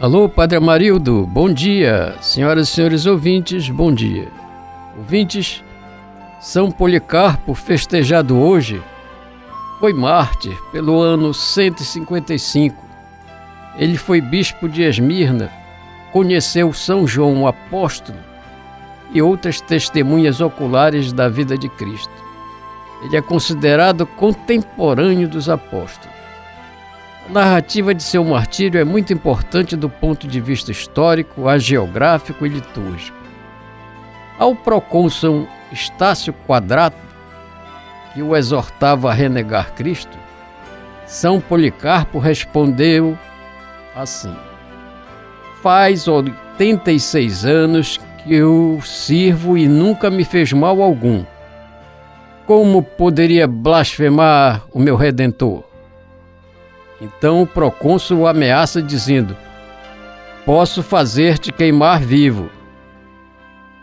Alô, 0.00 0.28
Padre 0.28 0.58
Amarildo, 0.58 1.24
bom 1.24 1.48
dia. 1.48 2.16
Senhoras 2.20 2.68
e 2.68 2.72
senhores 2.72 3.06
ouvintes, 3.06 3.70
bom 3.70 3.94
dia. 3.94 4.26
Ouvintes, 4.98 5.62
São 6.40 6.68
Policarpo, 6.68 7.54
festejado 7.54 8.36
hoje, 8.36 8.82
foi 9.78 9.92
mártir 9.92 10.58
pelo 10.72 10.98
ano 11.00 11.32
155. 11.32 12.76
Ele 13.76 13.96
foi 13.96 14.20
bispo 14.20 14.68
de 14.68 14.82
Esmirna, 14.82 15.48
conheceu 16.12 16.72
São 16.72 17.06
João 17.06 17.46
Apóstolo 17.46 18.18
e 19.12 19.22
outras 19.22 19.60
testemunhas 19.60 20.40
oculares 20.40 21.12
da 21.12 21.28
vida 21.28 21.56
de 21.56 21.68
Cristo. 21.68 22.10
Ele 23.04 23.16
é 23.16 23.22
considerado 23.22 24.04
contemporâneo 24.06 25.28
dos 25.28 25.48
apóstolos. 25.48 26.13
A 27.26 27.32
narrativa 27.32 27.94
de 27.94 28.02
seu 28.02 28.22
martírio 28.22 28.78
é 28.78 28.84
muito 28.84 29.12
importante 29.12 29.74
do 29.74 29.88
ponto 29.88 30.28
de 30.28 30.40
vista 30.40 30.70
histórico, 30.70 31.44
geográfico 31.58 32.44
e 32.44 32.50
litúrgico. 32.50 33.16
Ao 34.38 34.54
procônsul 34.54 35.48
Estácio 35.72 36.34
Quadrato, 36.46 36.98
que 38.12 38.22
o 38.22 38.36
exortava 38.36 39.10
a 39.10 39.14
renegar 39.14 39.72
Cristo, 39.72 40.18
São 41.06 41.40
Policarpo 41.40 42.18
respondeu 42.18 43.18
assim: 43.96 44.34
Faz 45.62 46.06
86 46.06 47.46
anos 47.46 47.98
que 48.22 48.34
eu 48.34 48.80
sirvo 48.84 49.56
e 49.56 49.66
nunca 49.66 50.10
me 50.10 50.24
fez 50.24 50.52
mal 50.52 50.82
algum. 50.82 51.24
Como 52.46 52.82
poderia 52.82 53.46
blasfemar 53.46 54.64
o 54.70 54.78
meu 54.78 54.94
redentor? 54.94 55.73
Então 57.04 57.42
o 57.42 57.46
procônsul 57.46 58.20
o 58.20 58.26
ameaça 58.26 58.80
dizendo: 58.82 59.36
Posso 60.46 60.82
fazer-te 60.82 61.52
queimar 61.52 62.00
vivo. 62.00 62.48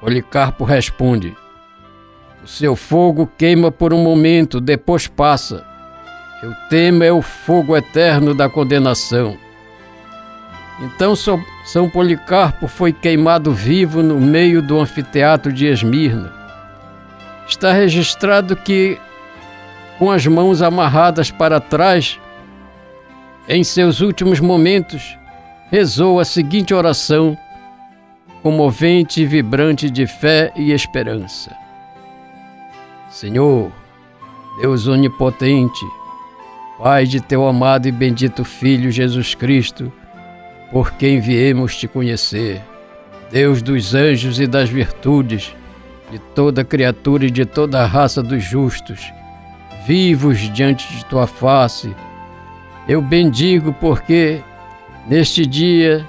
Policarpo 0.00 0.64
responde: 0.64 1.34
O 2.44 2.46
seu 2.46 2.76
fogo 2.76 3.30
queima 3.38 3.72
por 3.72 3.94
um 3.94 4.02
momento, 4.02 4.60
depois 4.60 5.06
passa. 5.06 5.64
Eu 6.42 6.52
temo 6.68 7.02
é 7.02 7.10
o 7.10 7.22
fogo 7.22 7.74
eterno 7.74 8.34
da 8.34 8.50
condenação. 8.50 9.38
Então 10.78 11.14
São 11.16 11.88
Policarpo 11.88 12.68
foi 12.68 12.92
queimado 12.92 13.50
vivo 13.54 14.02
no 14.02 14.20
meio 14.20 14.60
do 14.60 14.78
anfiteatro 14.78 15.50
de 15.50 15.64
Esmirna. 15.64 16.34
Está 17.48 17.72
registrado 17.72 18.54
que, 18.54 18.98
com 19.98 20.10
as 20.10 20.26
mãos 20.26 20.60
amarradas 20.60 21.30
para 21.30 21.58
trás, 21.58 22.20
em 23.48 23.62
seus 23.62 24.00
últimos 24.00 24.40
momentos, 24.40 25.16
rezou 25.70 26.18
a 26.18 26.24
seguinte 26.24 26.74
oração, 26.74 27.36
comovente 28.42 29.22
e 29.22 29.26
vibrante 29.26 29.88
de 29.90 30.06
fé 30.06 30.52
e 30.56 30.72
esperança: 30.72 31.54
Senhor, 33.10 33.70
Deus 34.60 34.86
onipotente, 34.86 35.84
Pai 36.78 37.06
de 37.06 37.22
teu 37.22 37.46
amado 37.48 37.88
e 37.88 37.92
bendito 37.92 38.44
Filho 38.44 38.90
Jesus 38.90 39.34
Cristo, 39.34 39.90
por 40.70 40.92
quem 40.92 41.20
viemos 41.20 41.74
te 41.74 41.88
conhecer, 41.88 42.60
Deus 43.32 43.62
dos 43.62 43.94
anjos 43.94 44.38
e 44.38 44.46
das 44.46 44.68
virtudes, 44.68 45.54
de 46.10 46.18
toda 46.18 46.62
criatura 46.64 47.24
e 47.24 47.30
de 47.30 47.46
toda 47.46 47.82
a 47.82 47.86
raça 47.86 48.22
dos 48.22 48.44
justos, 48.44 49.10
vivos 49.86 50.38
diante 50.52 50.86
de 50.94 51.02
tua 51.06 51.26
face, 51.26 51.96
eu 52.88 53.02
bendigo 53.02 53.72
porque 53.72 54.40
neste 55.06 55.44
dia, 55.44 56.06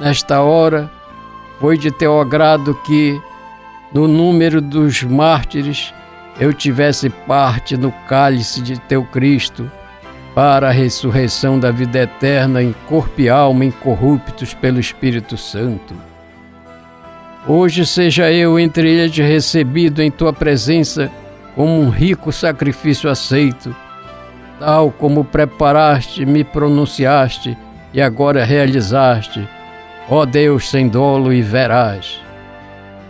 nesta 0.00 0.42
hora, 0.42 0.90
foi 1.60 1.78
de 1.78 1.90
teu 1.90 2.20
agrado 2.20 2.74
que, 2.86 3.20
no 3.92 4.08
número 4.08 4.60
dos 4.60 5.02
mártires, 5.02 5.94
eu 6.38 6.52
tivesse 6.52 7.10
parte 7.10 7.76
no 7.76 7.92
cálice 8.08 8.60
de 8.60 8.78
teu 8.80 9.04
Cristo, 9.04 9.70
para 10.34 10.68
a 10.68 10.72
ressurreição 10.72 11.58
da 11.58 11.70
vida 11.70 11.98
eterna 11.98 12.62
em 12.62 12.72
corpo 12.88 13.20
e 13.20 13.28
alma 13.28 13.64
incorruptos 13.64 14.54
pelo 14.54 14.78
Espírito 14.78 15.36
Santo. 15.36 15.94
Hoje 17.46 17.84
seja 17.84 18.30
eu 18.30 18.58
entre 18.58 18.88
eles 18.88 19.16
recebido 19.16 20.00
em 20.00 20.10
tua 20.10 20.32
presença 20.32 21.10
como 21.56 21.80
um 21.80 21.88
rico 21.88 22.30
sacrifício 22.30 23.10
aceito 23.10 23.74
tal 24.60 24.92
como 24.92 25.24
preparaste, 25.24 26.26
me 26.26 26.44
pronunciaste 26.44 27.56
e 27.94 28.00
agora 28.00 28.44
realizaste, 28.44 29.48
ó 30.08 30.26
Deus 30.26 30.68
sem 30.68 30.86
dolo 30.86 31.32
e 31.32 31.40
verás. 31.40 32.20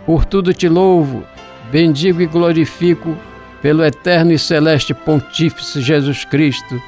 Por 0.05 0.23
tudo 0.23 0.53
te 0.53 0.69
louvo, 0.69 1.23
bendigo 1.69 2.21
e 2.21 2.25
glorifico 2.25 3.15
pelo 3.61 3.83
eterno 3.83 4.31
e 4.31 4.39
celeste 4.39 4.93
Pontífice 4.93 5.81
Jesus 5.81 6.23
Cristo, 6.23 6.81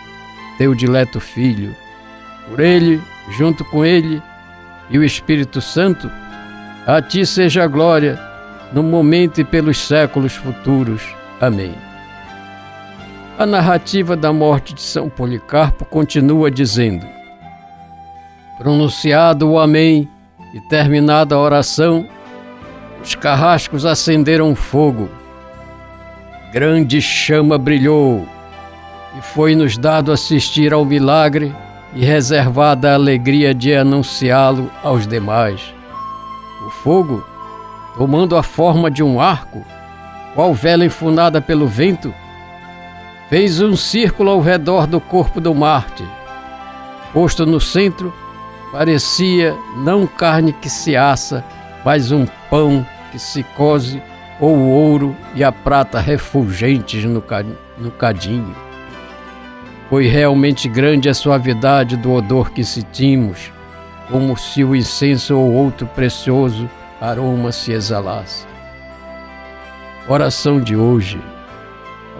teu 0.57 0.73
dileto 0.73 1.19
Filho. 1.19 1.75
Por 2.49 2.59
ele, 2.61 3.01
junto 3.37 3.63
com 3.65 3.85
ele 3.85 4.23
e 4.89 4.97
o 4.97 5.03
Espírito 5.03 5.59
Santo, 5.61 6.09
a 6.87 7.01
ti 7.01 7.25
seja 7.25 7.65
a 7.65 7.67
glória, 7.67 8.19
no 8.71 8.81
momento 8.81 9.39
e 9.39 9.43
pelos 9.43 9.77
séculos 9.77 10.33
futuros. 10.33 11.03
Amém. 11.39 11.92
A 13.43 13.45
narrativa 13.45 14.15
da 14.15 14.31
morte 14.31 14.73
de 14.73 14.81
São 14.81 15.09
Policarpo 15.09 15.83
continua 15.83 16.49
dizendo: 16.49 17.05
Pronunciado 18.57 19.49
o 19.49 19.59
Amém 19.59 20.07
e 20.53 20.61
terminada 20.61 21.35
a 21.35 21.39
oração, 21.39 22.07
os 23.03 23.15
carrascos 23.15 23.85
acenderam 23.85 24.55
fogo. 24.55 25.09
Grande 26.53 27.01
chama 27.01 27.57
brilhou 27.57 28.25
e 29.19 29.21
foi-nos 29.21 29.77
dado 29.77 30.13
assistir 30.13 30.71
ao 30.71 30.85
milagre 30.85 31.53
e 31.93 32.05
reservada 32.05 32.91
a 32.91 32.95
alegria 32.95 33.53
de 33.53 33.75
anunciá-lo 33.75 34.71
aos 34.81 35.05
demais. 35.05 35.59
O 36.65 36.69
fogo, 36.69 37.21
tomando 37.97 38.37
a 38.37 38.41
forma 38.41 38.89
de 38.89 39.03
um 39.03 39.19
arco, 39.19 39.65
qual 40.33 40.53
vela 40.53 40.85
enfunada 40.85 41.41
pelo 41.41 41.67
vento, 41.67 42.13
fez 43.29 43.61
um 43.61 43.75
círculo 43.75 44.31
ao 44.31 44.41
redor 44.41 44.87
do 44.87 44.99
corpo 44.99 45.39
do 45.39 45.53
Marte. 45.53 46.05
Posto 47.13 47.45
no 47.45 47.59
centro, 47.59 48.13
parecia 48.71 49.55
não 49.77 50.07
carne 50.07 50.53
que 50.53 50.69
se 50.69 50.95
assa, 50.95 51.43
mas 51.85 52.11
um 52.11 52.25
pão 52.49 52.85
que 53.11 53.19
se 53.19 53.43
cose, 53.43 54.01
ou 54.39 54.55
o 54.55 54.69
ouro 54.69 55.15
e 55.35 55.43
a 55.43 55.51
prata 55.51 55.99
refulgentes 55.99 57.05
no, 57.05 57.23
no 57.77 57.91
cadinho. 57.91 58.55
Foi 59.89 60.07
realmente 60.07 60.67
grande 60.67 61.07
a 61.07 61.13
suavidade 61.13 61.95
do 61.95 62.11
odor 62.11 62.51
que 62.51 62.63
sentimos, 62.63 63.51
como 64.09 64.35
se 64.35 64.63
o 64.63 64.75
incenso 64.75 65.37
ou 65.37 65.53
outro 65.53 65.85
precioso 65.85 66.69
aroma 66.99 67.51
se 67.51 67.71
exalasse. 67.71 68.47
Oração 70.07 70.59
de 70.59 70.75
hoje. 70.75 71.21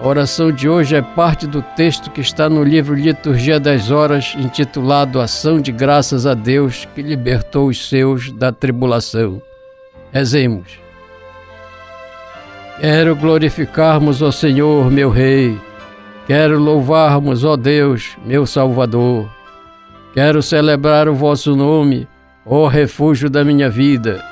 A 0.00 0.08
oração 0.08 0.50
de 0.50 0.68
hoje 0.68 0.96
é 0.96 1.00
parte 1.00 1.46
do 1.46 1.62
texto 1.62 2.10
que 2.10 2.20
está 2.20 2.48
no 2.48 2.64
livro 2.64 2.94
Liturgia 2.94 3.60
das 3.60 3.90
Horas, 3.90 4.34
intitulado 4.36 5.20
Ação 5.20 5.60
de 5.60 5.70
Graças 5.70 6.26
a 6.26 6.34
Deus 6.34 6.86
que 6.94 7.00
libertou 7.00 7.68
os 7.68 7.88
seus 7.88 8.32
da 8.32 8.50
tribulação. 8.50 9.40
Rezemos. 10.12 10.78
Quero 12.80 13.14
glorificarmos 13.14 14.20
ao 14.20 14.32
Senhor, 14.32 14.90
meu 14.90 15.10
Rei. 15.10 15.56
Quero 16.26 16.58
louvarmos, 16.58 17.44
ó 17.44 17.56
Deus, 17.56 18.16
meu 18.26 18.46
Salvador. 18.46 19.30
Quero 20.12 20.42
celebrar 20.42 21.08
o 21.08 21.14
vosso 21.14 21.54
nome, 21.54 22.08
ó 22.44 22.66
refúgio 22.66 23.30
da 23.30 23.44
minha 23.44 23.70
vida, 23.70 24.22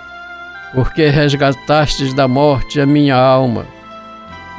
porque 0.74 1.06
resgatastes 1.06 2.12
da 2.14 2.26
morte 2.26 2.80
a 2.80 2.86
minha 2.86 3.16
alma 3.16 3.64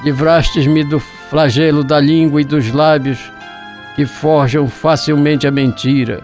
Livrastes-me 0.03 0.83
do 0.83 0.99
flagelo 0.99 1.83
da 1.83 1.99
língua 1.99 2.41
e 2.41 2.43
dos 2.43 2.71
lábios 2.71 3.31
que 3.95 4.05
forjam 4.05 4.67
facilmente 4.67 5.47
a 5.47 5.51
mentira. 5.51 6.21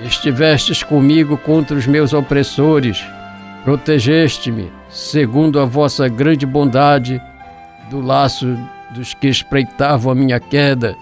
Estivestes 0.00 0.82
comigo 0.82 1.36
contra 1.36 1.76
os 1.76 1.86
meus 1.86 2.12
opressores, 2.12 3.04
protegeste-me, 3.64 4.70
segundo 4.88 5.60
a 5.60 5.64
vossa 5.64 6.08
grande 6.08 6.46
bondade, 6.46 7.20
do 7.90 8.00
laço 8.00 8.56
dos 8.90 9.12
que 9.14 9.28
espreitavam 9.28 10.12
a 10.12 10.14
minha 10.14 10.40
queda, 10.40 10.96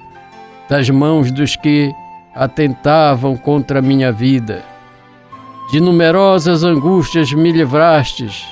das 0.68 0.90
mãos 0.90 1.30
dos 1.30 1.54
que 1.54 1.92
atentavam 2.34 3.36
contra 3.36 3.78
a 3.78 3.82
minha 3.82 4.10
vida. 4.10 4.64
De 5.70 5.80
numerosas 5.80 6.64
angústias 6.64 7.32
me 7.32 7.52
livrastes, 7.52 8.46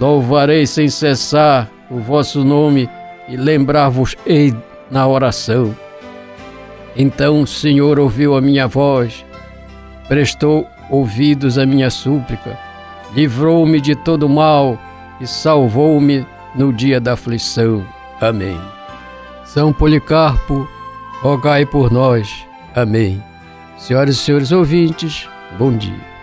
louvarei 0.00 0.66
sem 0.66 0.88
cessar 0.88 1.68
o 1.90 1.98
vosso 1.98 2.44
nome 2.44 2.88
e 3.28 3.36
lembrar-vos-ei 3.36 4.54
na 4.90 5.06
oração. 5.06 5.74
Então 6.96 7.42
o 7.42 7.46
Senhor 7.46 7.98
ouviu 7.98 8.36
a 8.36 8.40
minha 8.40 8.66
voz, 8.68 9.24
prestou 10.08 10.66
ouvidos 10.90 11.58
à 11.58 11.66
minha 11.66 11.90
súplica, 11.90 12.58
livrou-me 13.14 13.80
de 13.80 13.94
todo 13.94 14.28
mal 14.28 14.78
e 15.20 15.26
salvou-me 15.26 16.26
no 16.54 16.72
dia 16.72 17.00
da 17.00 17.14
aflição. 17.14 17.84
Amém. 18.20 18.60
São 19.44 19.72
Policarpo, 19.72 20.68
rogai 21.20 21.66
por 21.66 21.90
nós. 21.90 22.46
Amém. 22.74 23.22
Senhoras 23.76 24.16
e 24.16 24.18
senhores 24.18 24.52
ouvintes, 24.52 25.28
bom 25.58 25.76
dia. 25.76 26.13